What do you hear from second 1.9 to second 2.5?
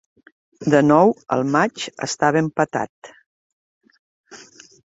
estava